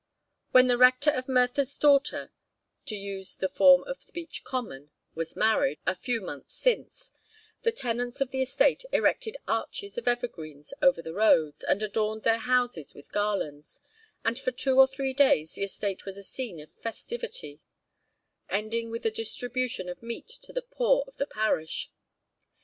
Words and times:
When 0.49 0.65
the 0.65 0.79
Rector 0.79 1.11
of 1.11 1.29
Merthyr's 1.29 1.77
daughter 1.77 2.31
(to 2.87 2.95
use 2.95 3.35
the 3.35 3.47
form 3.47 3.83
of 3.83 4.01
speech 4.01 4.43
common) 4.43 4.89
was 5.13 5.35
married, 5.35 5.77
a 5.85 5.93
few 5.93 6.21
months 6.21 6.55
since, 6.55 7.11
the 7.61 7.71
tenants 7.71 8.19
of 8.19 8.31
the 8.31 8.41
estate 8.41 8.83
erected 8.91 9.37
arches 9.47 9.99
of 9.99 10.07
evergreens 10.07 10.73
over 10.81 11.03
the 11.03 11.13
roads, 11.13 11.63
and 11.63 11.83
adorned 11.83 12.23
their 12.23 12.39
houses 12.39 12.95
with 12.95 13.11
garlands, 13.11 13.81
and 14.25 14.39
for 14.39 14.49
two 14.49 14.79
or 14.79 14.87
three 14.87 15.13
days 15.13 15.53
the 15.53 15.61
estate 15.61 16.03
was 16.03 16.17
a 16.17 16.23
scene 16.23 16.59
of 16.59 16.71
festivity, 16.71 17.61
ending 18.49 18.89
with 18.89 19.03
the 19.03 19.11
distribution 19.11 19.87
of 19.87 20.01
meat 20.01 20.27
to 20.29 20.51
the 20.51 20.63
poor 20.63 21.03
of 21.05 21.17
the 21.17 21.27
parish. 21.27 21.91